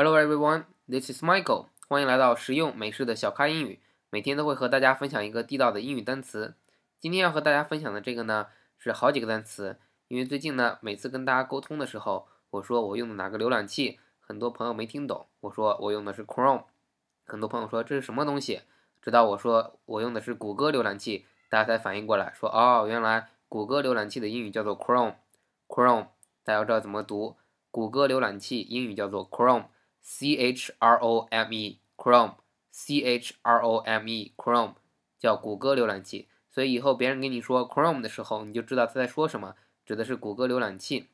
[0.00, 1.66] Hello everyone, this is Michael.
[1.88, 3.80] 欢迎来到实用美式的小咖英语。
[4.10, 6.54] 每天都会和大家分享一个地道的英语单词。
[7.00, 8.46] 今天要和大家分享的这个呢，
[8.78, 9.76] 是好几个单词。
[10.06, 15.26] 因为最近呢，每次跟大家沟通的时候，我说我用的哪个浏览器，很多朋友没听懂。
[15.40, 16.62] 我说我用的是 Chrome，
[17.26, 18.60] 很多朋友说这是什么东西？
[19.02, 25.14] 直到我说我用的是谷歌浏览器，大家才反应过来，说哦，原来谷歌浏览器的英语叫做 Chrome。
[25.66, 26.06] Chrome，
[26.44, 27.34] 大家知道怎么读。
[27.72, 29.64] 谷歌浏览器英语叫做 Chrome
[30.10, 32.36] C H R O M E Chrome
[32.70, 34.76] C H R O M E Chrome
[35.18, 36.28] 叫谷歌浏览器。
[36.50, 39.54] 所以以后别人跟你说 Chrome 的时候，你就知道他在说什么，
[39.84, 41.08] 指的是谷歌浏览器。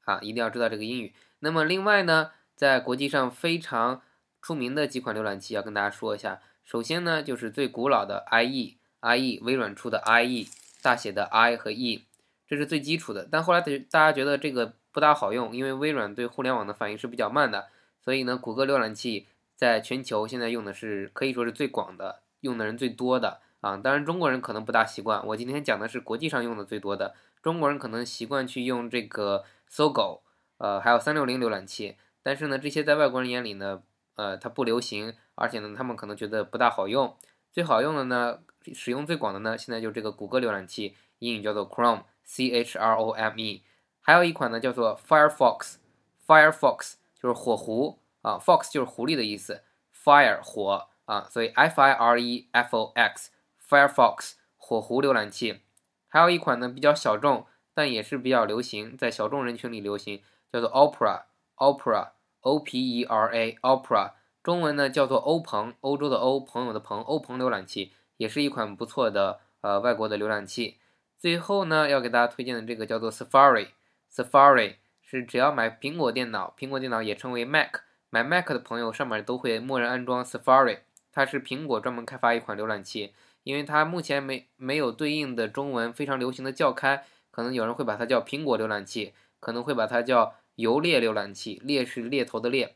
[0.00, 1.14] 啊，一定要知道这个英语。
[1.38, 4.02] 那么另外呢，在国际上非常
[4.42, 6.42] 出名的几款浏览器要跟大家说一下。
[6.64, 10.48] 首先呢，就是最古老的 IE，IE 微软出的 IE，
[10.82, 12.06] 大写的 I 和 E，
[12.48, 13.28] 这是最基础的。
[13.30, 14.74] 但后来大家觉得这个。
[14.96, 17.68] 不大好用，因为微软对互联网的反应是比较慢的，
[18.00, 23.76] 所以呢，谷歌浏览器在全球现在用的是可以说是最广的，用的人最多的啊。
[23.76, 25.26] 当然，中国人可能不大习惯。
[25.26, 30.22] 我今天讲的是国际上用的最多的，中国人可能习惯去用这个搜狗，
[30.58, 31.96] 呃，还有三六零浏览器。
[32.22, 33.82] 但是呢，这些在外国人眼里呢，
[34.16, 37.16] 呃，它不流行，而且呢，他们可能觉得不大好用。
[37.52, 38.40] 最好用的呢，
[38.74, 43.62] 使用最广的呢，现在就这个谷歌浏览器，英语叫做 Chrome，C H R O M E。
[44.00, 46.94] 还有一款呢，叫做 Firefox，Firefox
[47.26, 55.62] 就是火狐啊，Fox 就是狐狸的意思，Fire 火啊，所以 F I R E F O X，Firefox 火狐浏览器。
[56.06, 64.12] 还有一款呢，比较小众，但也是比较流行，在小众人群里流行，叫做 Opera，Opera，O P E R A，Opera，
[64.44, 70.78] 中文呢叫做欧朋，欧洲的欧，朋友的朋，欧朋浏览器也是一款不错的呃外国的浏览器。
[71.18, 73.70] 最后呢，要给大家推荐的这个叫做 Safari。
[74.14, 74.76] Safari
[75.08, 77.76] 是只要买苹果电脑，苹果电脑也称为 Mac，
[78.10, 80.80] 买 Mac 的朋友上面都会默认安装 Safari。
[81.12, 92.74] 它是苹果专门开发一款浏览器，因为它目前没没有对应的中文非常流行的叫开，可能有人会把它叫苹果浏览器，可能会把它叫游猎浏览器，猎是猎头的猎，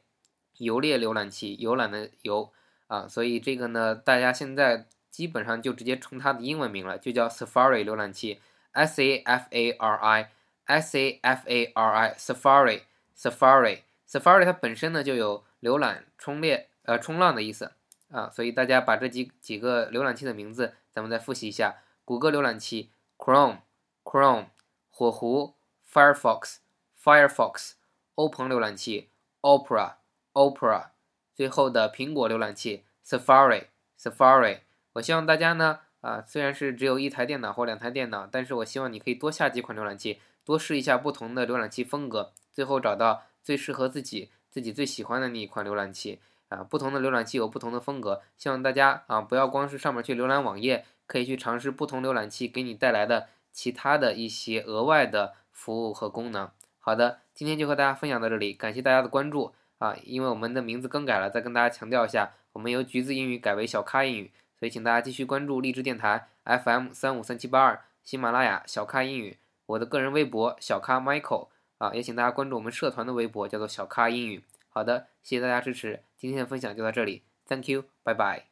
[0.58, 2.52] 游猎浏览器，游览的游
[2.86, 8.40] 啊，所以这个呢，大家现在基本上就直接称它的英文名了，就叫 Safari 浏览器
[8.70, 10.30] ，S A F A R I。
[10.70, 12.82] S A F A R I Safari
[13.16, 17.72] Safari Safari 它本身呢就有浏览、冲列、呃冲浪的意思
[18.10, 23.58] 啊，所以大家把这几几个浏览器的名字，咱们再复习一下：谷歌浏览器 Chrome
[24.04, 24.46] Chrome，
[24.90, 25.54] 火狐
[25.92, 26.56] Firefox
[27.02, 27.72] Firefox，
[28.14, 29.10] 欧鹏浏览器
[29.42, 29.94] Opera
[30.32, 30.90] Opera，
[31.34, 33.64] 最后的苹果浏览器 Safari
[33.98, 34.60] Safari。
[34.94, 40.20] 我希望大家呢啊，虽然是只有一台电脑或两台电脑，但是我希望你可以多下几款浏览器。
[40.42, 46.18] 多试一下不同的浏览器风格，最后找到最适合自己、自己最喜欢的那一款浏览器
[46.48, 46.64] 啊。
[46.64, 56.50] 不同的浏览器有不同的风格，希望大家啊不要光是上面去浏览网页，可以去尝试不同浏览器给你带来的其他的一些额外的服务和功能。
[56.78, 59.94] 好的，今天就和大家分享到这里，感谢大家的关注啊！
[60.02, 69.38] 因为我们的名字更改了，再跟大家强调一下，我们由橘子英语改为小咖英语，所以请大家继续关注励志电台 FM 三五三七八二、喜马拉雅小咖英语。
[69.64, 71.48] 我的个人微博小咖 Michael
[71.78, 74.44] 啊，也请大家关注我们社团的微博，叫做小咖英语。
[74.68, 78.49] 好的，谢谢大家支持，今天的分享就到这里，Thank you，拜拜。